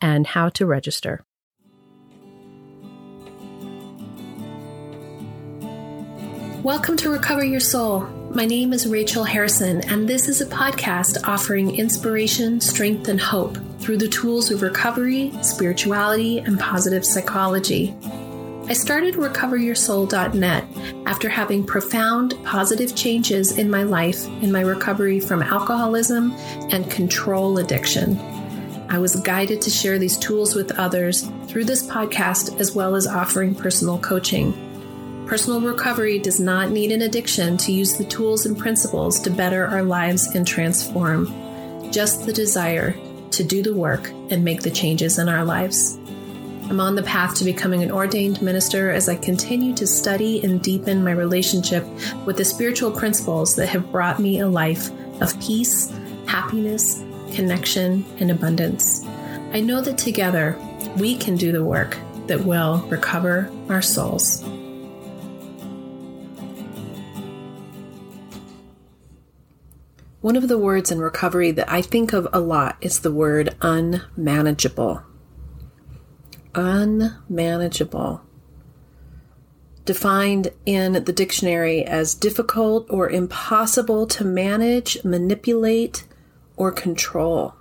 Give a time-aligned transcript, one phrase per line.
[0.00, 1.24] and how to register.
[6.62, 8.00] Welcome to Recover Your Soul.
[8.30, 13.58] My name is Rachel Harrison, and this is a podcast offering inspiration, strength, and hope
[13.80, 17.94] through the tools of recovery, spirituality, and positive psychology.
[18.66, 20.64] I started recoveryoursoul.net
[21.04, 26.32] after having profound positive changes in my life in my recovery from alcoholism
[26.70, 28.33] and control addiction.
[28.88, 33.06] I was guided to share these tools with others through this podcast as well as
[33.06, 34.52] offering personal coaching.
[35.26, 39.66] Personal recovery does not need an addiction to use the tools and principles to better
[39.66, 41.26] our lives and transform,
[41.90, 42.94] just the desire
[43.30, 45.98] to do the work and make the changes in our lives.
[46.68, 50.62] I'm on the path to becoming an ordained minister as I continue to study and
[50.62, 51.84] deepen my relationship
[52.24, 55.92] with the spiritual principles that have brought me a life of peace,
[56.26, 57.03] happiness,
[57.34, 59.04] connection, and abundance.
[59.52, 60.58] I know that together
[60.96, 64.42] we can do the work that will recover our souls.
[70.20, 73.54] One of the words in recovery that I think of a lot is the word
[73.60, 75.02] unmanageable.
[76.54, 78.22] Unmanageable.
[79.84, 86.04] Defined in the dictionary as difficult or impossible to manage, manipulate,
[86.56, 87.54] or control.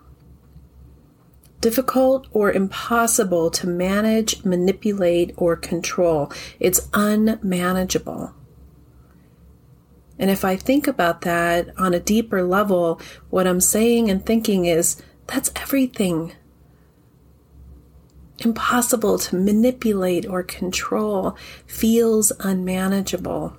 [1.62, 6.32] Difficult or impossible to manage, manipulate, or control.
[6.60, 8.34] It's unmanageable.
[10.20, 14.66] And if I think about that on a deeper level, what I'm saying and thinking
[14.66, 16.34] is that's everything.
[18.40, 23.58] Impossible to manipulate or control feels unmanageable.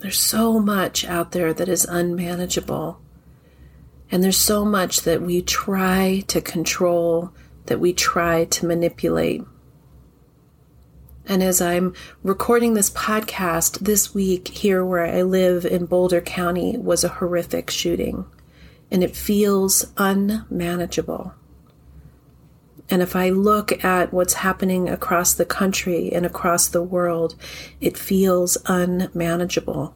[0.00, 3.00] There's so much out there that is unmanageable.
[4.10, 7.32] And there's so much that we try to control,
[7.66, 9.42] that we try to manipulate.
[11.26, 16.78] And as I'm recording this podcast this week, here where I live in Boulder County
[16.78, 18.24] was a horrific shooting,
[18.90, 21.34] and it feels unmanageable.
[22.90, 27.34] And if I look at what's happening across the country and across the world,
[27.80, 29.94] it feels unmanageable.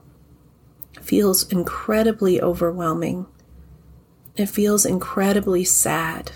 [0.95, 3.27] It feels incredibly overwhelming.
[4.37, 6.33] It feels incredibly sad.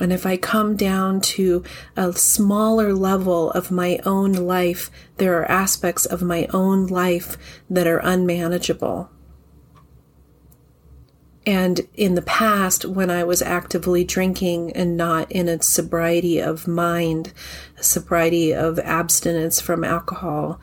[0.00, 1.64] And if I come down to
[1.96, 7.36] a smaller level of my own life, there are aspects of my own life
[7.68, 9.10] that are unmanageable.
[11.48, 16.68] And in the past, when I was actively drinking and not in a sobriety of
[16.68, 17.32] mind,
[17.78, 20.60] a sobriety of abstinence from alcohol,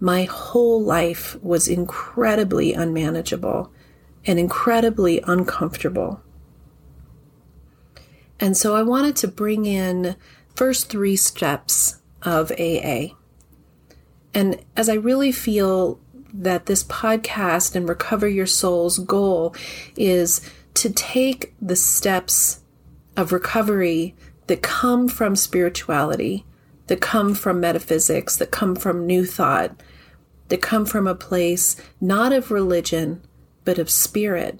[0.00, 3.70] my whole life was incredibly unmanageable
[4.26, 6.20] and incredibly uncomfortable.
[8.40, 10.16] And so I wanted to bring in
[10.56, 13.14] first three steps of AA.
[14.34, 16.00] And as I really feel
[16.32, 19.54] that this podcast and Recover Your Soul's goal
[19.96, 20.40] is
[20.74, 22.60] to take the steps
[23.16, 24.14] of recovery
[24.46, 26.44] that come from spirituality,
[26.86, 29.82] that come from metaphysics, that come from new thought,
[30.48, 33.22] that come from a place not of religion,
[33.64, 34.58] but of spirit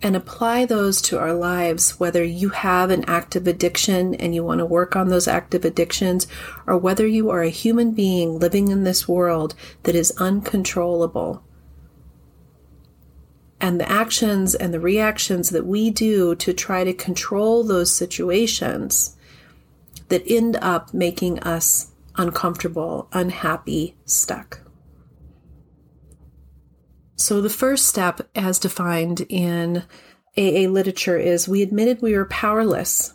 [0.00, 4.58] and apply those to our lives, whether you have an active addiction and you want
[4.58, 6.26] to work on those active addictions,
[6.66, 11.42] or whether you are a human being living in this world that is uncontrollable.
[13.60, 19.16] And the actions and the reactions that we do to try to control those situations
[20.08, 24.60] that end up making us uncomfortable, unhappy, stuck.
[27.18, 29.82] So, the first step, as defined in
[30.36, 33.12] AA literature, is we admitted we were powerless.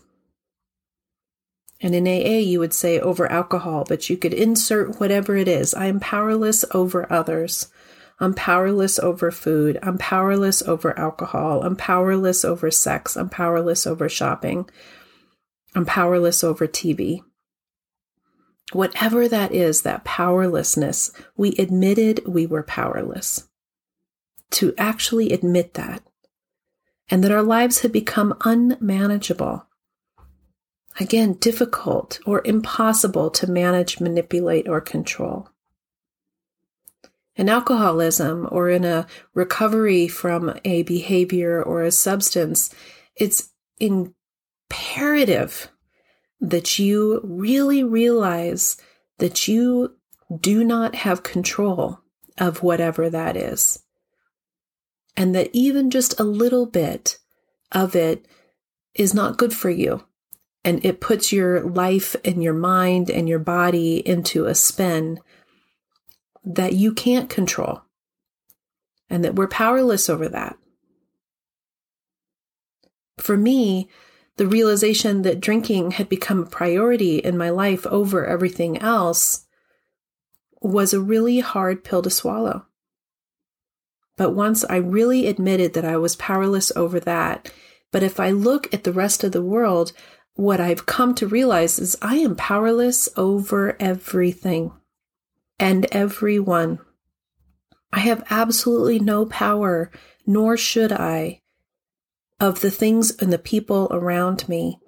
[1.79, 5.73] And in AA, you would say over alcohol, but you could insert whatever it is.
[5.73, 7.71] I am powerless over others.
[8.19, 9.79] I'm powerless over food.
[9.81, 11.63] I'm powerless over alcohol.
[11.63, 13.15] I'm powerless over sex.
[13.15, 14.69] I'm powerless over shopping.
[15.75, 17.21] I'm powerless over TV.
[18.73, 23.47] Whatever that is, that powerlessness, we admitted we were powerless.
[24.53, 26.03] To actually admit that,
[27.09, 29.67] and that our lives had become unmanageable.
[30.99, 35.49] Again, difficult or impossible to manage, manipulate, or control.
[37.35, 42.69] In alcoholism or in a recovery from a behavior or a substance,
[43.15, 43.49] it's
[43.79, 45.71] imperative
[46.39, 48.77] that you really realize
[49.17, 49.95] that you
[50.39, 52.01] do not have control
[52.37, 53.82] of whatever that is.
[55.15, 57.19] And that even just a little bit
[57.71, 58.27] of it
[58.95, 60.03] is not good for you.
[60.65, 65.19] And it puts your life and your mind and your body into a spin
[66.43, 67.81] that you can't control.
[69.09, 70.57] And that we're powerless over that.
[73.17, 73.89] For me,
[74.37, 79.45] the realization that drinking had become a priority in my life over everything else
[80.61, 82.65] was a really hard pill to swallow.
[84.15, 87.51] But once I really admitted that I was powerless over that,
[87.91, 89.91] but if I look at the rest of the world,
[90.35, 94.71] what I've come to realize is I am powerless over everything
[95.59, 96.79] and everyone.
[97.91, 99.91] I have absolutely no power,
[100.25, 101.41] nor should I,
[102.39, 104.79] of the things and the people around me.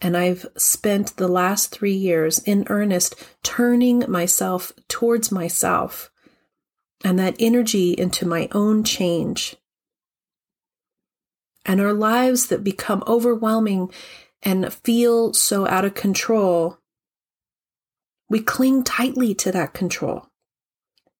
[0.00, 6.10] And I've spent the last three years in earnest turning myself towards myself
[7.06, 9.54] and that energy into my own change.
[11.64, 13.92] And our lives that become overwhelming
[14.42, 16.78] and feel so out of control,
[18.28, 20.26] we cling tightly to that control.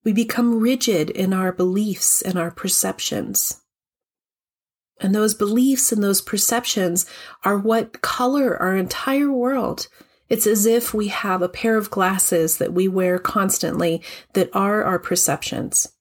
[0.04, 3.62] We become rigid in our beliefs and our perceptions.
[5.00, 7.06] And those beliefs and those perceptions
[7.44, 9.86] are what color our entire world.
[10.28, 14.02] It's as if we have a pair of glasses that we wear constantly
[14.32, 15.92] that are our perceptions.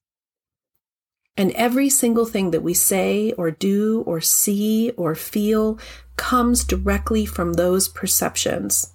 [1.37, 5.77] And every single thing that we say or do or see or feel
[6.15, 8.91] comes directly from those perceptions.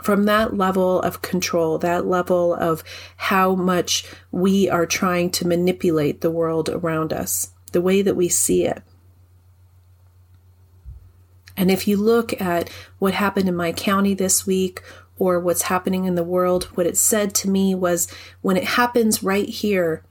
[0.00, 2.82] From that level of control, that level of
[3.16, 8.28] how much we are trying to manipulate the world around us the way that we
[8.28, 8.82] see it.
[11.56, 14.82] And if you look at what happened in my county this week
[15.18, 18.10] or what's happening in the world, what it said to me was
[18.40, 20.02] when it happens right here,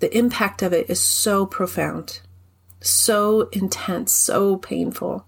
[0.00, 2.20] the impact of it is so profound,
[2.80, 5.26] so intense, so painful.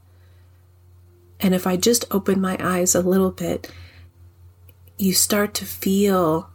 [1.40, 3.70] And if I just open my eyes a little bit,
[4.98, 6.50] you start to feel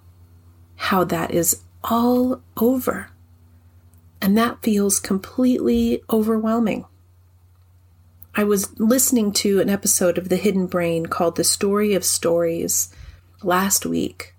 [0.75, 3.09] how that is all over.
[4.21, 6.85] And that feels completely overwhelming.
[8.33, 12.93] I was listening to an episode of The Hidden Brain called The Story of Stories
[13.43, 14.33] last week.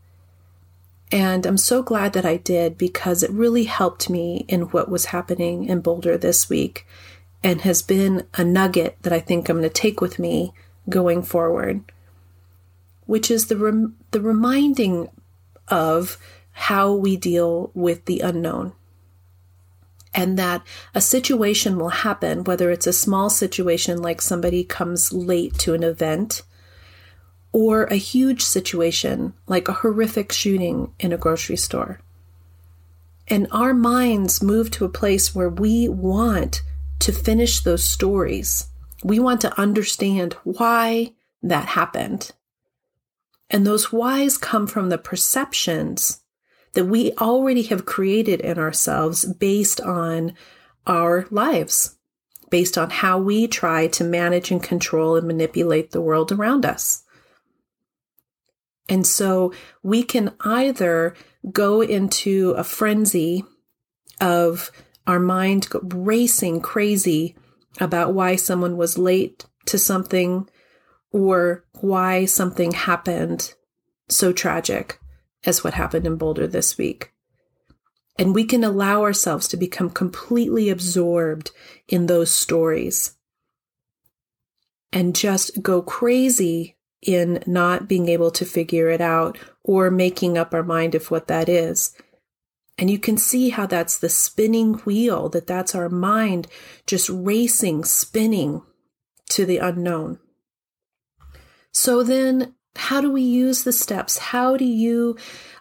[1.10, 5.06] And I'm so glad that I did because it really helped me in what was
[5.06, 6.86] happening in Boulder this week
[7.44, 10.54] and has been a nugget that I think I'm going to take with me
[10.88, 11.82] going forward,
[13.04, 15.10] which is the, rem- the reminding
[15.68, 16.16] of
[16.52, 18.72] how we deal with the unknown
[20.14, 20.62] and that
[20.94, 25.82] a situation will happen, whether it's a small situation like somebody comes late to an
[25.82, 26.42] event,
[27.52, 32.00] or a huge situation like a horrific shooting in a grocery store.
[33.28, 36.62] And our minds move to a place where we want
[37.00, 38.68] to finish those stories.
[39.04, 42.32] We want to understand why that happened.
[43.50, 46.21] And those whys come from the perceptions
[46.74, 50.34] that we already have created in ourselves based on
[50.86, 51.96] our lives,
[52.50, 57.04] based on how we try to manage and control and manipulate the world around us.
[58.88, 59.52] And so
[59.82, 61.14] we can either
[61.50, 63.44] go into a frenzy
[64.20, 64.70] of
[65.06, 67.36] our mind racing crazy
[67.80, 70.48] about why someone was late to something
[71.10, 73.54] or why something happened
[74.08, 74.98] so tragic
[75.44, 77.12] as what happened in Boulder this week.
[78.18, 81.50] And we can allow ourselves to become completely absorbed
[81.88, 83.16] in those stories
[84.92, 90.54] and just go crazy in not being able to figure it out or making up
[90.54, 91.94] our mind of what that is.
[92.78, 96.46] And you can see how that's the spinning wheel, that that's our mind
[96.86, 98.62] just racing, spinning
[99.30, 100.18] to the unknown.
[101.72, 104.18] So then how do we use the steps?
[104.18, 105.16] How do you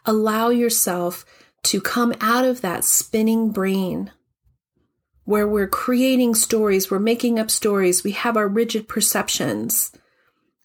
[0.05, 1.25] allow yourself
[1.63, 4.11] to come out of that spinning brain
[5.23, 9.91] where we're creating stories, we're making up stories, we have our rigid perceptions,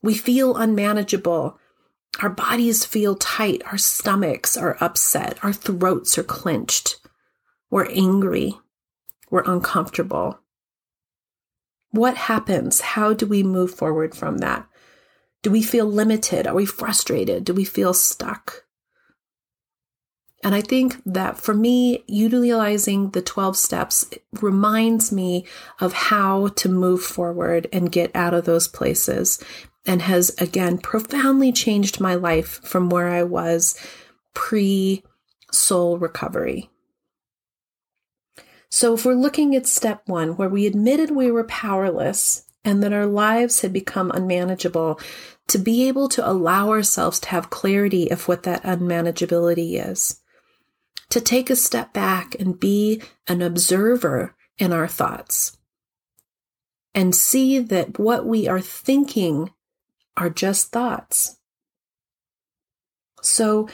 [0.02, 1.58] we feel unmanageable,
[2.20, 6.98] our bodies feel tight, our stomachs are upset, our throats are clenched,
[7.70, 8.54] we're angry,
[9.30, 10.40] we're uncomfortable.
[11.90, 12.80] What happens?
[12.80, 14.66] How do we move forward from that?
[15.46, 16.48] Do we feel limited?
[16.48, 17.44] Are we frustrated?
[17.44, 18.64] Do we feel stuck?
[20.42, 24.10] And I think that for me, utilizing the 12 steps
[24.40, 25.46] reminds me
[25.78, 29.40] of how to move forward and get out of those places
[29.86, 33.78] and has again profoundly changed my life from where I was
[34.34, 35.04] pre
[35.52, 36.70] soul recovery.
[38.68, 42.92] So, if we're looking at step one, where we admitted we were powerless and that
[42.92, 44.98] our lives had become unmanageable,
[45.48, 50.20] to be able to allow ourselves to have clarity of what that unmanageability is,
[51.10, 55.56] to take a step back and be an observer in our thoughts
[56.94, 59.50] and see that what we are thinking
[60.16, 61.36] are just thoughts.
[63.22, 63.68] So,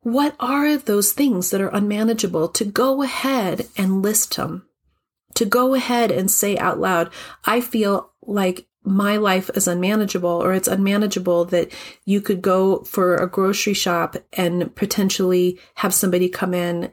[0.00, 2.48] what are those things that are unmanageable?
[2.48, 4.68] To go ahead and list them.
[5.34, 7.10] To go ahead and say out loud,
[7.44, 11.72] I feel like my life is unmanageable or it's unmanageable that
[12.04, 16.92] you could go for a grocery shop and potentially have somebody come in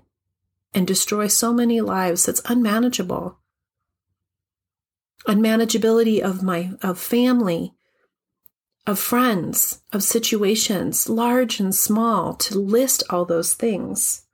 [0.74, 3.38] and destroy so many lives that's unmanageable.
[5.28, 7.74] Unmanageability of my of family
[8.86, 14.26] of friends of situations large and small to list all those things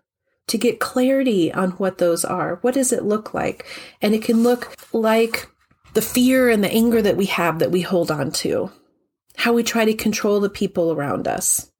[0.47, 2.55] to get clarity on what those are.
[2.61, 3.65] What does it look like?
[4.01, 5.47] And it can look like
[5.93, 8.71] the fear and the anger that we have that we hold on to,
[9.37, 11.71] how we try to control the people around us,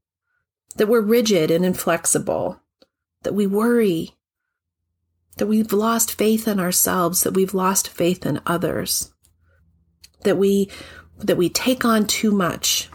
[0.77, 2.61] that we're rigid and inflexible,
[3.23, 4.11] that we worry,
[5.37, 9.13] that we've lost faith in ourselves, that we've lost faith in others,
[10.23, 10.69] that we
[11.19, 12.89] that we take on too much,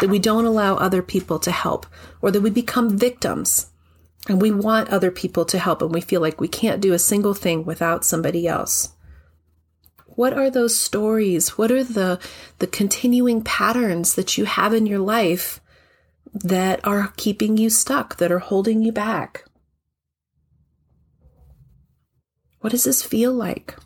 [0.00, 1.86] that we don't allow other people to help,
[2.22, 3.70] or that we become victims
[4.28, 6.98] and we want other people to help and we feel like we can't do a
[6.98, 8.95] single thing without somebody else.
[10.16, 11.58] What are those stories?
[11.58, 12.18] What are the,
[12.58, 15.60] the continuing patterns that you have in your life
[16.32, 19.44] that are keeping you stuck, that are holding you back?
[22.60, 23.76] What does this feel like?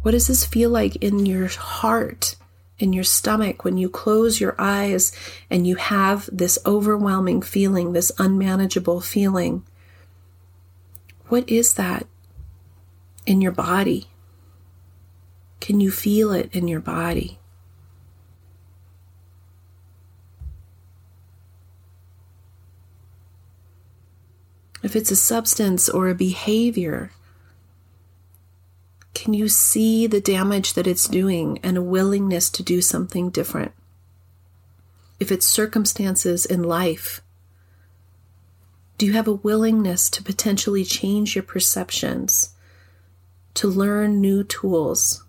[0.00, 2.36] What does this feel like in your heart,
[2.78, 5.12] in your stomach, when you close your eyes
[5.50, 9.66] and you have this overwhelming feeling, this unmanageable feeling?
[11.28, 12.06] What is that
[13.26, 14.09] in your body?
[15.60, 17.38] Can you feel it in your body?
[24.82, 27.12] If it's a substance or a behavior,
[29.14, 33.72] can you see the damage that it's doing and a willingness to do something different?
[35.18, 37.20] If it's circumstances in life,
[38.96, 42.54] do you have a willingness to potentially change your perceptions,
[43.54, 45.22] to learn new tools?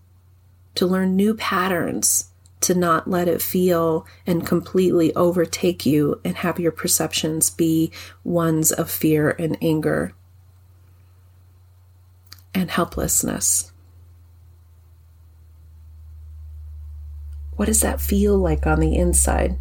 [0.81, 6.59] To learn new patterns, to not let it feel and completely overtake you and have
[6.59, 7.91] your perceptions be
[8.23, 10.15] ones of fear and anger
[12.55, 13.71] and helplessness.
[17.57, 19.59] What does that feel like on the inside?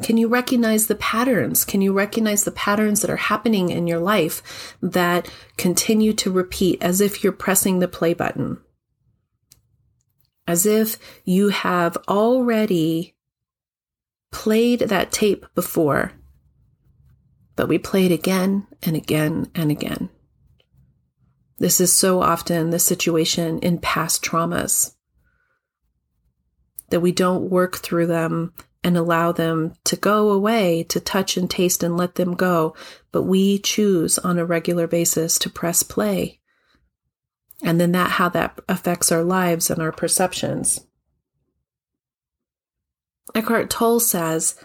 [0.00, 1.66] Can you recognize the patterns?
[1.66, 6.82] Can you recognize the patterns that are happening in your life that continue to repeat
[6.82, 8.58] as if you're pressing the play button?
[10.46, 13.16] As if you have already
[14.30, 16.12] played that tape before,
[17.54, 20.08] but we play it again and again and again.
[21.58, 24.94] This is so often the situation in past traumas
[26.88, 28.52] that we don't work through them
[28.84, 32.74] and allow them to go away, to touch and taste and let them go.
[33.12, 36.40] But we choose on a regular basis to press play.
[37.62, 40.84] And then that how that affects our lives and our perceptions.
[43.34, 44.56] Eckhart Tolle says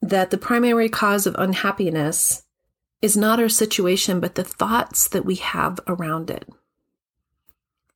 [0.00, 2.44] that the primary cause of unhappiness
[3.02, 6.48] is not our situation, but the thoughts that we have around it.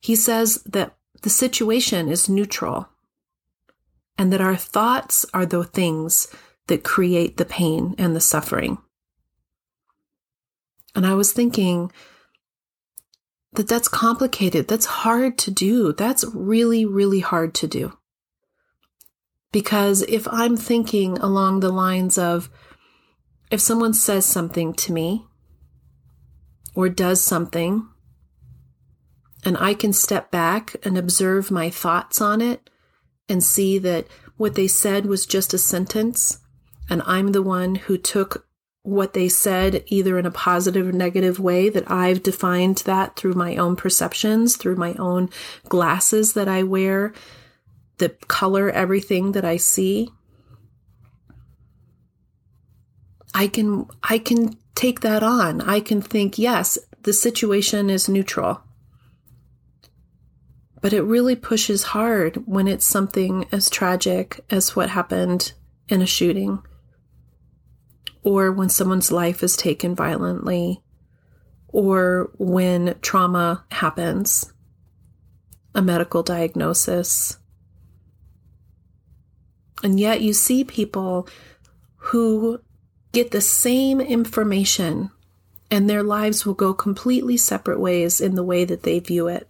[0.01, 2.89] He says that the situation is neutral
[4.17, 6.27] and that our thoughts are the things
[6.67, 8.77] that create the pain and the suffering.
[10.95, 11.91] And I was thinking
[13.53, 14.67] that that's complicated.
[14.67, 15.93] That's hard to do.
[15.93, 17.97] That's really, really hard to do.
[19.51, 22.49] Because if I'm thinking along the lines of,
[23.49, 25.25] if someone says something to me
[26.73, 27.87] or does something,
[29.43, 32.69] and I can step back and observe my thoughts on it
[33.31, 34.05] and see that
[34.37, 36.39] what they said was just a sentence,
[36.89, 38.45] and I'm the one who took
[38.83, 43.33] what they said either in a positive or negative way, that I've defined that through
[43.33, 45.29] my own perceptions, through my own
[45.69, 47.13] glasses that I wear,
[47.99, 50.09] that color everything that I see.
[53.33, 55.61] I can I can take that on.
[55.61, 58.61] I can think, yes, the situation is neutral.
[60.81, 65.53] But it really pushes hard when it's something as tragic as what happened
[65.87, 66.63] in a shooting,
[68.23, 70.81] or when someone's life is taken violently,
[71.67, 74.51] or when trauma happens,
[75.75, 77.37] a medical diagnosis.
[79.83, 81.27] And yet you see people
[81.95, 82.59] who
[83.11, 85.11] get the same information
[85.69, 89.47] and their lives will go completely separate ways in the way that they view it.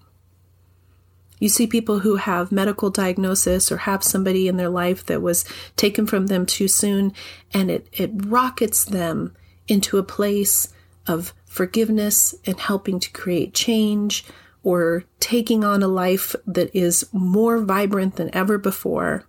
[1.41, 5.43] You see people who have medical diagnosis or have somebody in their life that was
[5.75, 7.13] taken from them too soon,
[7.51, 9.35] and it, it rockets them
[9.67, 10.71] into a place
[11.07, 14.23] of forgiveness and helping to create change
[14.61, 19.25] or taking on a life that is more vibrant than ever before.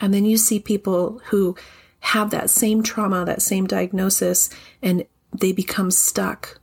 [0.00, 1.56] And then you see people who
[1.98, 4.48] have that same trauma, that same diagnosis,
[4.80, 5.04] and
[5.36, 6.60] they become stuck.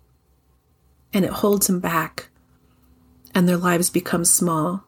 [1.11, 2.29] And it holds them back.
[3.33, 4.85] And their lives become small.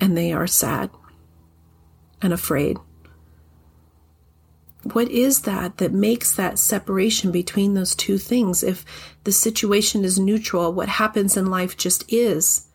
[0.00, 0.90] And they are sad
[2.22, 2.78] and afraid.
[4.82, 8.62] What is that that makes that separation between those two things?
[8.62, 8.84] If
[9.24, 12.66] the situation is neutral, what happens in life just is.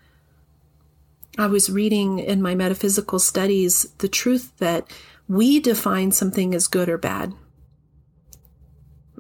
[1.38, 4.90] I was reading in my metaphysical studies the truth that
[5.28, 7.34] we define something as good or bad.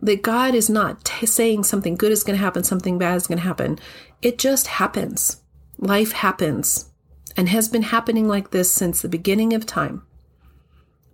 [0.01, 3.27] That God is not t- saying something good is going to happen, something bad is
[3.27, 3.79] going to happen.
[4.21, 5.41] It just happens.
[5.77, 6.89] Life happens
[7.37, 10.03] and has been happening like this since the beginning of time.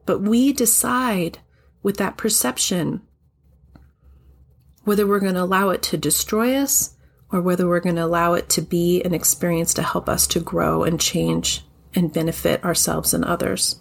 [0.05, 1.39] But we decide
[1.83, 3.01] with that perception
[4.83, 6.95] whether we're going to allow it to destroy us
[7.31, 10.39] or whether we're going to allow it to be an experience to help us to
[10.39, 13.79] grow and change and benefit ourselves and others.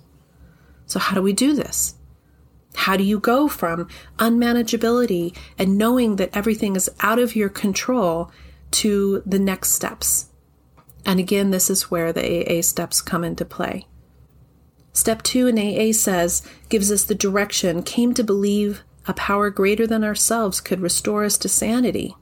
[0.87, 1.94] So, how do we do this?
[2.74, 8.30] How do you go from unmanageability and knowing that everything is out of your control
[8.72, 10.30] to the next steps?
[11.04, 13.87] And again, this is where the AA steps come into play.
[14.92, 19.87] Step two in AA says, gives us the direction, came to believe a power greater
[19.87, 22.16] than ourselves could restore us to sanity.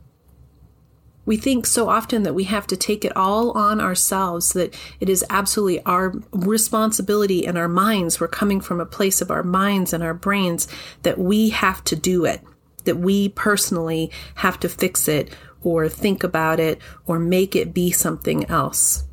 [1.25, 5.11] We think so often that we have to take it all on ourselves, that it
[5.11, 8.19] is absolutely our responsibility and our minds.
[8.19, 10.69] We're coming from a place of our minds and our brains
[11.03, 12.41] that we have to do it,
[12.85, 15.31] that we personally have to fix it
[15.63, 19.05] or think about it or make it be something else.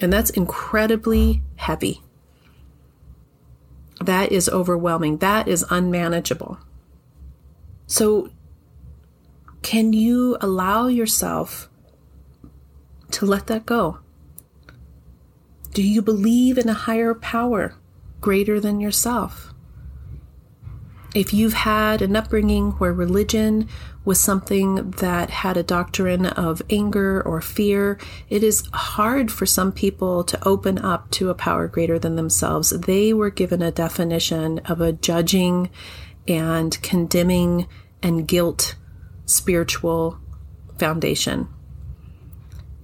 [0.00, 2.02] And that's incredibly heavy.
[4.00, 5.18] That is overwhelming.
[5.18, 6.58] That is unmanageable.
[7.86, 8.30] So
[9.62, 11.70] can you allow yourself
[13.12, 13.98] to let that go?
[15.72, 17.76] Do you believe in a higher power
[18.20, 19.53] greater than yourself?
[21.14, 23.68] If you've had an upbringing where religion
[24.04, 29.70] was something that had a doctrine of anger or fear, it is hard for some
[29.70, 32.70] people to open up to a power greater than themselves.
[32.70, 35.70] They were given a definition of a judging
[36.26, 37.68] and condemning
[38.02, 38.74] and guilt
[39.24, 40.18] spiritual
[40.80, 41.48] foundation.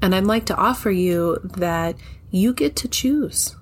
[0.01, 1.97] And I'd like to offer you that
[2.31, 3.57] you get to choose.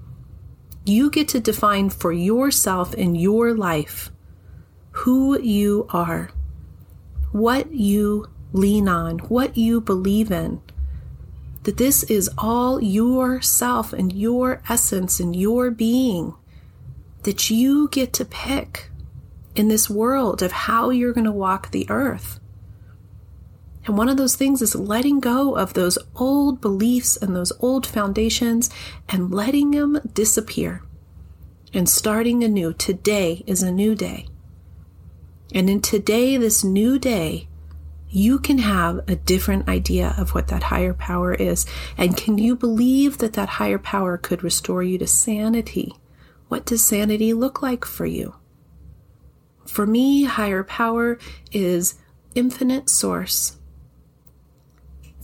[0.85, 4.11] You get to define for yourself in your life
[4.98, 6.30] who you are,
[7.30, 10.61] what you lean on, what you believe in.
[11.62, 16.34] That this is all yourself and your essence and your being
[17.22, 18.90] that you get to pick
[19.54, 22.40] in this world of how you're going to walk the earth.
[23.87, 27.87] And one of those things is letting go of those old beliefs and those old
[27.87, 28.70] foundations
[29.08, 30.82] and letting them disappear
[31.74, 32.72] and starting anew.
[32.72, 34.26] Today is a new day.
[35.54, 37.48] And in today, this new day,
[38.11, 41.66] you can have a different idea of what that higher power is.
[41.96, 45.94] And can you believe that that higher power could restore you to sanity?
[46.48, 48.34] What does sanity look like for you?
[49.66, 51.18] For me, higher power
[51.52, 51.96] is
[52.34, 53.58] infinite source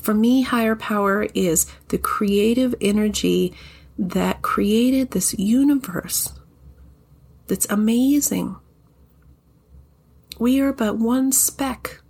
[0.04, 3.54] for me, higher power is the creative energy
[3.98, 6.30] that created this universe
[7.46, 8.56] that's amazing.
[10.38, 12.00] We are but one speck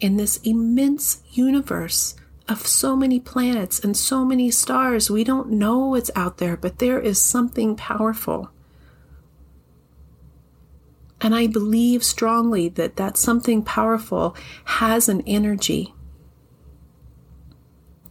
[0.00, 2.14] in this immense universe
[2.48, 5.10] of so many planets and so many stars.
[5.10, 8.50] We don't know what's out there, but there is something powerful.
[11.20, 15.94] And I believe strongly that that something powerful has an energy.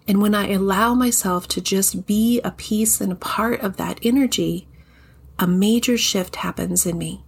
[0.08, 4.00] And when I allow myself to just be a piece and a part of that
[4.04, 4.67] energy,
[5.39, 7.23] a major shift happens in me.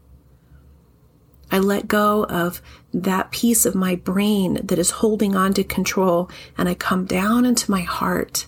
[1.51, 2.61] I let go of
[2.93, 7.45] that piece of my brain that is holding on to control and I come down
[7.45, 8.47] into my heart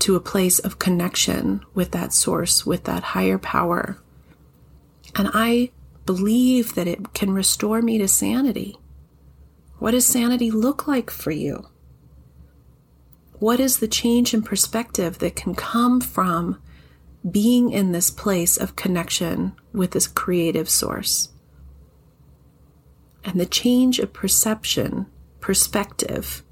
[0.00, 3.98] to a place of connection with that source, with that higher power.
[5.14, 5.70] And I
[6.06, 8.78] believe that it can restore me to sanity.
[9.78, 11.68] What does sanity look like for you?
[13.38, 16.60] What is the change in perspective that can come from
[17.30, 21.30] being in this place of connection with this creative source.
[23.24, 25.06] And the change of perception,
[25.40, 26.42] perspective,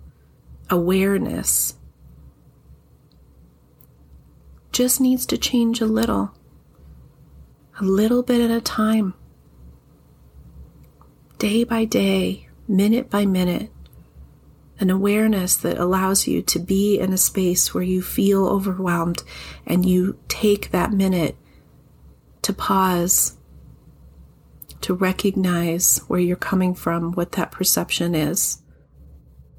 [0.69, 1.75] awareness
[4.73, 6.35] just needs to change a little,
[7.81, 9.15] a little bit at a time,
[11.39, 13.71] day by day, minute by minute
[14.79, 19.23] an awareness that allows you to be in a space where you feel overwhelmed
[19.67, 21.37] and you take that minute
[22.43, 23.39] to pause,
[24.83, 28.63] to recognize where you're coming from, what that perception is,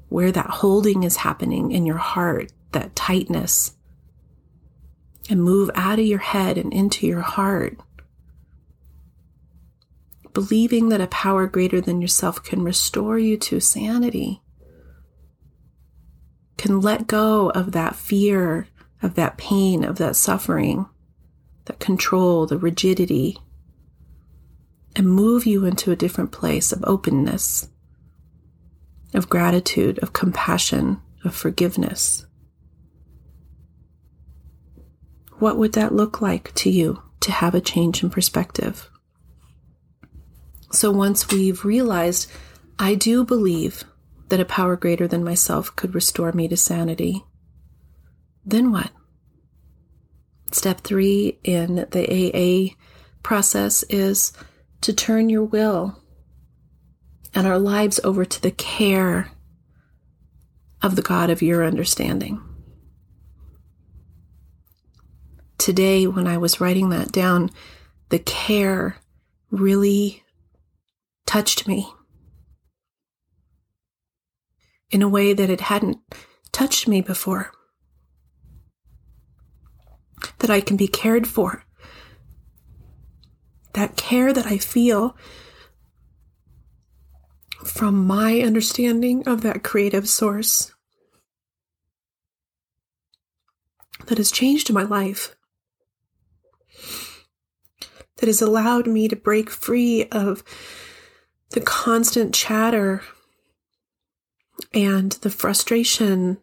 [0.08, 3.74] where that holding is happening in your heart, that tightness,
[5.28, 7.76] and move out of your head and into your heart.
[10.32, 14.40] Believing that a power greater than yourself can restore you to sanity
[16.58, 18.68] can let go of that fear,
[19.00, 20.86] of that pain, of that suffering,
[21.64, 23.38] that control, the rigidity,
[24.96, 27.68] and move you into a different place of openness,
[29.14, 32.26] of gratitude, of compassion, of forgiveness.
[35.38, 38.90] What would that look like to you to have a change in perspective?
[40.72, 42.28] So once we've realized,
[42.78, 43.84] I do believe
[44.28, 47.24] that a power greater than myself could restore me to sanity.
[48.44, 48.90] Then what?
[50.52, 52.74] Step three in the AA
[53.22, 54.32] process is
[54.80, 56.02] to turn your will
[57.34, 59.30] and our lives over to the care
[60.82, 62.42] of the God of your understanding.
[65.58, 67.50] Today, when I was writing that down,
[68.08, 68.96] the care
[69.50, 70.22] really
[71.26, 71.92] touched me
[74.90, 75.98] in a way that it hadn't
[76.52, 77.52] touched me before.
[80.38, 81.64] That I can be cared for.
[83.74, 85.16] That care that I feel
[87.64, 90.72] from my understanding of that creative source
[94.06, 95.36] that has changed my life,
[98.16, 100.42] that has allowed me to break free of
[101.50, 103.02] the constant chatter
[104.72, 106.38] and the frustration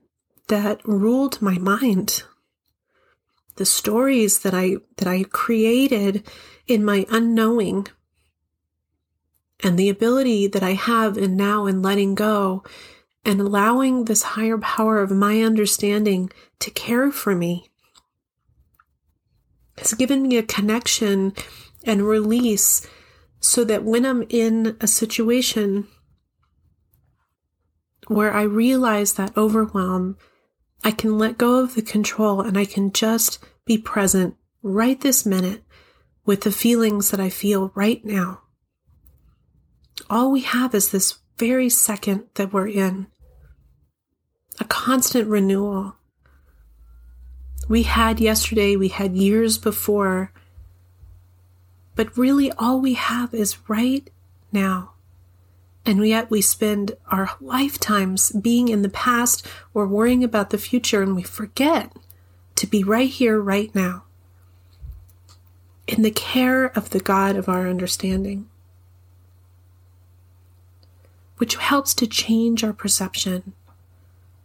[0.47, 2.23] that ruled my mind.
[3.55, 6.27] The stories that i that i created
[6.67, 7.87] in my unknowing
[9.63, 12.63] and the ability that i have in now in letting go
[13.23, 17.69] and allowing this higher power of my understanding to care for me
[19.77, 21.33] has given me a connection
[21.85, 22.85] and release
[23.39, 25.87] so that when i'm in a situation
[28.07, 30.17] where I realize that overwhelm,
[30.83, 35.25] I can let go of the control and I can just be present right this
[35.25, 35.63] minute
[36.25, 38.41] with the feelings that I feel right now.
[40.09, 43.07] All we have is this very second that we're in,
[44.59, 45.95] a constant renewal.
[47.67, 50.31] We had yesterday, we had years before,
[51.95, 54.09] but really all we have is right
[54.51, 54.94] now.
[55.85, 61.03] And yet we spend our lifetimes being in the past or worrying about the future,
[61.03, 61.93] and we forget
[62.55, 64.03] to be right here, right now,
[65.87, 68.49] in the care of the God of our understanding,
[71.37, 73.53] which helps to change our perception,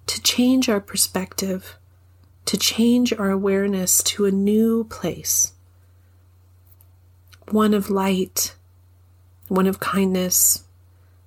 [0.07, 1.79] to change our perspective,
[2.45, 5.53] to change our awareness to a new place
[7.49, 8.55] one of light,
[9.49, 10.65] one of kindness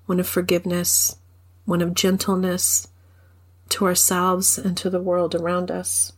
[0.05, 1.17] one of forgiveness,
[1.65, 2.87] one of gentleness
[3.69, 6.13] to ourselves and to the world around us.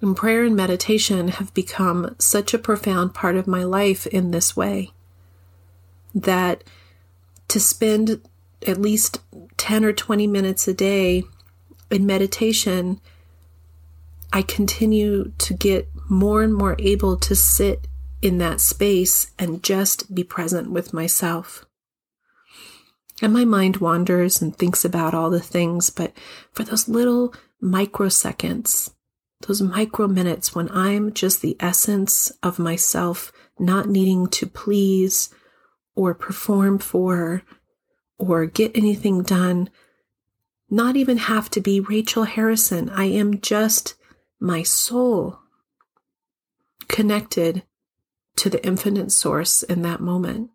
[0.00, 4.56] And prayer and meditation have become such a profound part of my life in this
[4.56, 4.92] way
[6.14, 6.64] that
[7.48, 8.20] to spend
[8.66, 9.20] at least
[9.56, 11.24] 10 or 20 minutes a day
[11.90, 13.00] in meditation,
[14.32, 17.86] I continue to get more and more able to sit
[18.20, 21.64] in that space and just be present with myself.
[23.20, 26.12] And my mind wanders and thinks about all the things, but
[26.52, 28.92] for those little microseconds,
[29.46, 35.30] those micro minutes when I'm just the essence of myself, not needing to please
[35.94, 37.42] or perform for
[38.18, 39.70] or get anything done,
[40.70, 42.90] not even have to be Rachel Harrison.
[42.90, 43.94] I am just
[44.38, 45.40] my soul
[46.88, 47.62] connected
[48.38, 50.50] to the infinite source in that moment.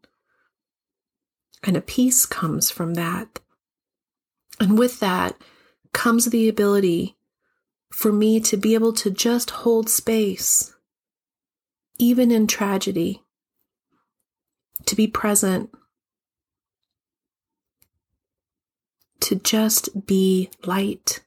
[1.63, 3.39] And a peace comes from that.
[4.60, 5.36] And with that
[5.93, 7.17] comes the ability
[7.91, 10.74] for me to be able to just hold space,
[12.00, 13.22] even in tragedy,
[14.86, 15.69] to be present,
[19.19, 21.22] to just be light.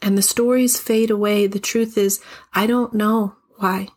[0.00, 1.46] And the stories fade away.
[1.46, 2.20] The truth is,
[2.52, 3.88] I don't know why.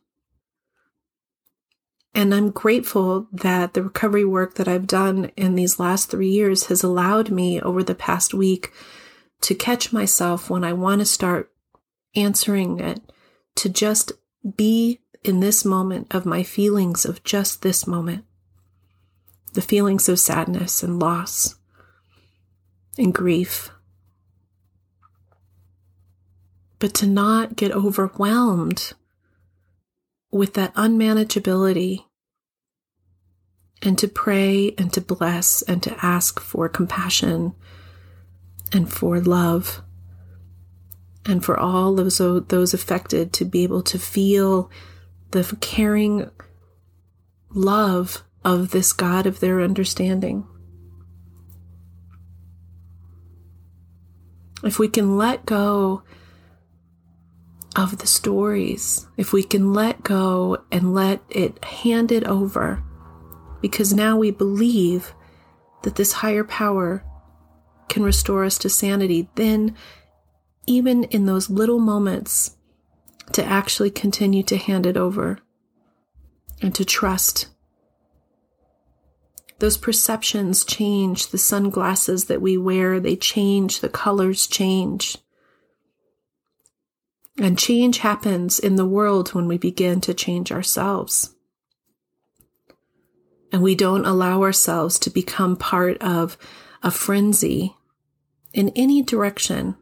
[2.13, 6.65] And I'm grateful that the recovery work that I've done in these last three years
[6.65, 8.71] has allowed me over the past week
[9.41, 11.51] to catch myself when I want to start
[12.15, 13.01] answering it,
[13.55, 14.11] to just
[14.57, 18.25] be in this moment of my feelings of just this moment.
[19.53, 21.55] The feelings of sadness and loss
[22.97, 23.69] and grief.
[26.79, 28.93] But to not get overwhelmed
[30.31, 32.05] with that unmanageability
[33.81, 37.53] and to pray and to bless and to ask for compassion
[38.71, 39.81] and for love
[41.25, 42.17] and for all those
[42.47, 44.69] those affected to be able to feel
[45.31, 46.29] the caring
[47.49, 50.47] love of this God of their understanding.
[54.63, 56.03] If we can let go
[57.75, 62.83] of the stories, if we can let go and let it hand it over,
[63.61, 65.13] because now we believe
[65.83, 67.03] that this higher power
[67.87, 69.75] can restore us to sanity, then
[70.67, 72.57] even in those little moments,
[73.33, 75.39] to actually continue to hand it over
[76.61, 77.47] and to trust.
[79.59, 85.17] Those perceptions change, the sunglasses that we wear, they change, the colors change.
[87.37, 91.33] And change happens in the world when we begin to change ourselves.
[93.51, 96.37] And we don't allow ourselves to become part of
[96.83, 97.75] a frenzy
[98.53, 99.75] in any direction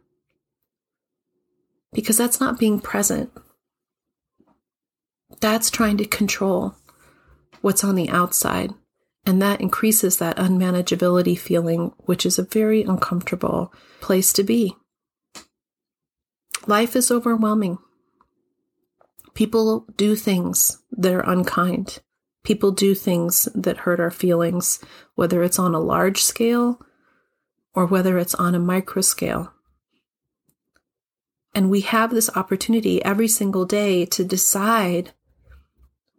[1.92, 3.30] because that's not being present.
[5.40, 6.74] That's trying to control
[7.60, 8.72] what's on the outside.
[9.26, 14.76] And that increases that unmanageability feeling, which is a very uncomfortable place to be.
[16.70, 17.78] Life is overwhelming.
[19.34, 21.98] People do things that are unkind.
[22.44, 24.78] People do things that hurt our feelings,
[25.16, 26.80] whether it's on a large scale
[27.74, 29.52] or whether it's on a micro scale.
[31.56, 35.12] And we have this opportunity every single day to decide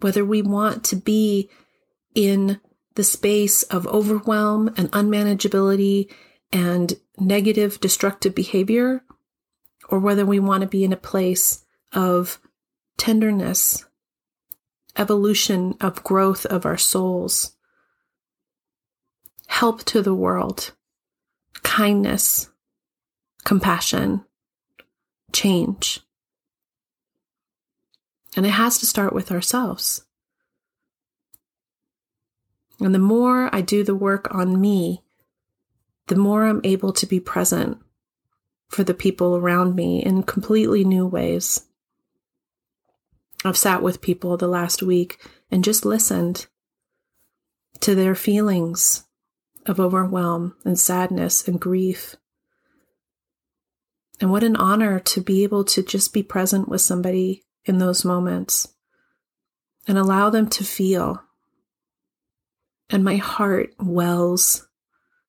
[0.02, 1.50] whether we want to be
[2.14, 2.60] in
[2.96, 6.12] the space of overwhelm and unmanageability
[6.52, 9.06] and negative destructive behavior,
[9.92, 12.40] or whether we want to be in a place of
[12.98, 13.86] tenderness,
[14.98, 17.56] evolution of growth of our souls,
[19.48, 20.72] help to the world,
[21.62, 22.50] kindness,
[23.44, 24.24] compassion,
[25.34, 26.00] change.
[28.38, 30.06] And it has to start with ourselves.
[32.80, 35.04] And the more I do the work on me,
[36.08, 37.78] the more I'm able to be present
[38.72, 41.68] for the people around me in completely new ways.
[43.44, 46.48] I've sat with people the last week and just listened
[47.82, 49.04] to their feelings
[49.66, 52.16] of overwhelm and sadness and grief.
[54.20, 58.06] And what an honor to be able to just be present with somebody in those
[58.06, 58.68] moments
[59.88, 61.22] and allow them to feel.
[62.90, 64.68] And my heart wells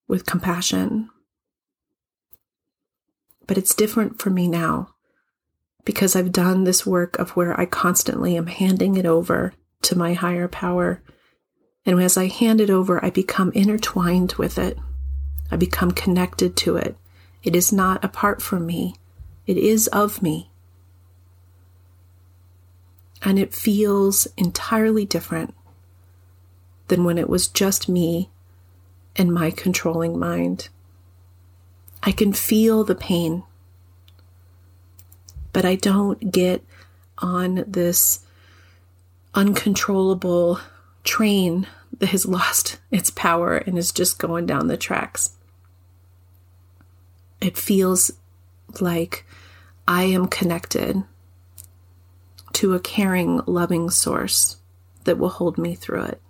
[0.07, 1.09] with compassion.
[3.47, 4.95] But it's different for me now
[5.85, 9.53] because I've done this work of where I constantly am handing it over
[9.83, 11.03] to my higher power.
[11.85, 14.79] And as I hand it over, I become intertwined with it.
[15.51, 16.97] I become connected to it.
[17.43, 18.95] It is not apart from me,
[19.47, 20.51] it is of me.
[23.25, 25.55] And it feels entirely different
[26.89, 28.31] than when it was just me
[29.17, 30.69] and my controlling mind.
[32.03, 33.45] I can feel the pain,
[35.53, 36.65] but I don't get
[37.19, 38.21] on this
[39.35, 40.61] uncontrollable
[41.05, 41.67] train
[41.99, 45.33] that has lost its power and is just going down the tracks.
[47.41, 48.13] It feels
[48.81, 49.25] like
[49.87, 51.05] I am connected
[52.55, 54.59] to a caring, loving source
[55.05, 56.23] that will hold me through it.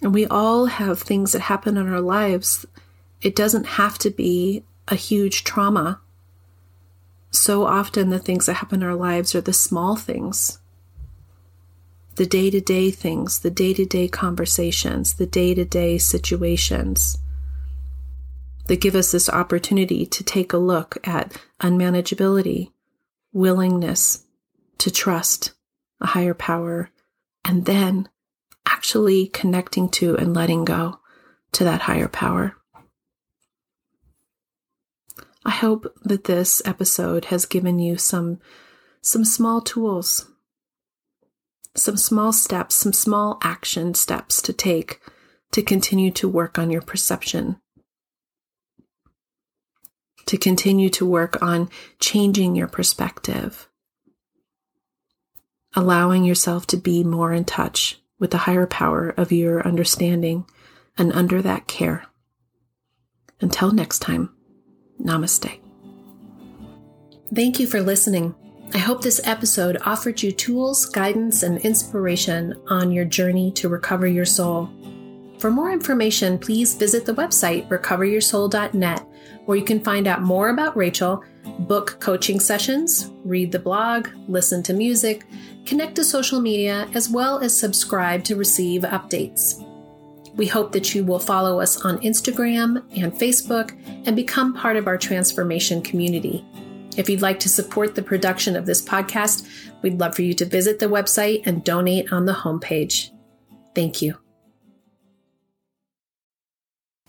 [0.00, 2.66] And we all have things that happen in our lives.
[3.24, 6.00] It doesn't have to be a huge trauma.
[7.30, 10.60] So often, the things that happen in our lives are the small things
[12.16, 17.18] the day to day things, the day to day conversations, the day to day situations
[18.66, 22.70] that give us this opportunity to take a look at unmanageability,
[23.32, 24.24] willingness
[24.78, 25.54] to trust
[26.00, 26.90] a higher power,
[27.44, 28.08] and then
[28.64, 31.00] actually connecting to and letting go
[31.50, 32.56] to that higher power.
[35.44, 38.40] I hope that this episode has given you some
[39.00, 40.30] some small tools,
[41.76, 45.00] some small steps, some small action steps to take
[45.52, 47.60] to continue to work on your perception
[50.26, 53.68] to continue to work on changing your perspective,
[55.74, 60.46] allowing yourself to be more in touch with the higher power of your understanding
[60.96, 62.06] and under that care.
[63.40, 64.33] Until next time,
[65.04, 65.60] namaste.
[67.34, 68.34] Thank you for listening.
[68.72, 74.06] I hope this episode offered you tools, guidance, and inspiration on your journey to recover
[74.06, 74.70] your soul.
[75.38, 79.06] For more information, please visit the website recoveryoursoul.net
[79.44, 81.22] where you can find out more about Rachel,
[81.60, 85.24] book coaching sessions, read the blog, listen to music,
[85.66, 89.62] connect to social media, as well as subscribe to receive updates.
[90.36, 93.72] We hope that you will follow us on Instagram and Facebook
[94.06, 96.44] and become part of our transformation community.
[96.96, 99.48] If you'd like to support the production of this podcast,
[99.82, 103.10] we'd love for you to visit the website and donate on the homepage.
[103.74, 104.23] Thank you.